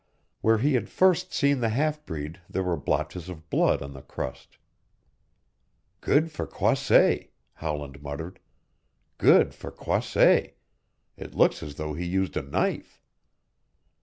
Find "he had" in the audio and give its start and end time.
0.57-0.89